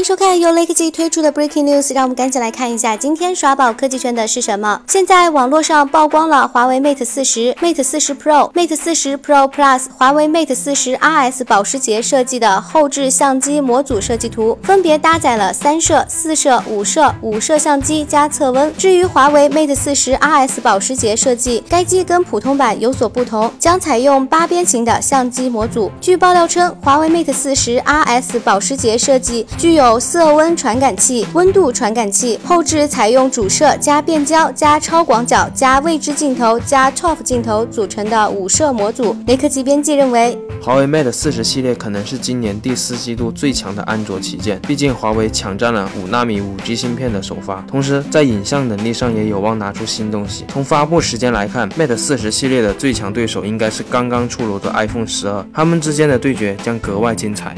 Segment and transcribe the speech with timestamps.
[0.00, 4.80] 迎收看由雷科技推出的 Breaking News，让我们赶紧来看一下今天刷爆科技圈的是什么。
[4.86, 18.74] 现在网络上曝光了华为 Mate 四十、Mate 四十 Pro、Mate 四十 Pro Plus、华为 Mate 四十 RS 保时捷设计的后置相机模组设计图，分别搭载了三摄、四摄、五摄、五摄相机加测温。
[18.78, 25.92] 至于华为 Mate 四十 RS 保时捷设计，该机跟普通版有所不同，将采用八边形的相机模组。
[26.00, 39.16] 据爆料称，华为 Mate 四十 RS 保时捷设计具有色温传感器、温度传感器，后置采用主摄加变焦加超广角加未知镜头加 TOF 镜头组成的五摄模组。
[39.26, 50.44] 雷科技编辑认为，华为 Mate 四十系列可能是今年第四季度最强的安卓旗舰，毕竟华为抢占了五纳米五 G 芯片的首发，同时在影像能力上也有望拿出新东西。
[50.48, 57.54] 从发布时间来看，Mate 四十系列的最强对手应该是刚刚出炉的 iPhone 十二，他们之间的对决将格外精彩。